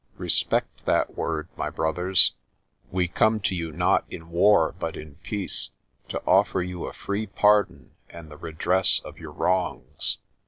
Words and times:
Respect 0.17 0.85
that 0.87 1.15
word, 1.15 1.47
my 1.55 1.69
brothers. 1.69 2.33
We 2.89 3.07
come 3.07 3.39
to 3.41 3.53
you 3.53 3.71
not 3.71 4.03
in 4.09 4.31
war 4.31 4.73
but 4.79 4.97
in 4.97 5.17
peace, 5.17 5.69
to 6.07 6.23
offer 6.25 6.63
you 6.63 6.87
a 6.87 6.91
free 6.91 7.27
pardon 7.27 7.91
and 8.09 8.31
the 8.31 8.37
redress 8.37 8.99
of 9.05 9.19
your 9.19 9.31
wrongs. 9.31 10.17